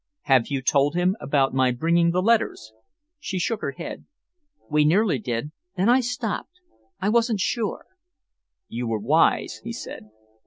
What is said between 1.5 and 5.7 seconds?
my bringing the letters?" She shook her head. "We nearly did.